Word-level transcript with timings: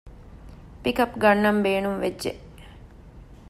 ޕިކަޕް 0.83 1.15
ގަންނަން 1.21 1.61
ބޭނުންވެއްޖެ 1.63 2.31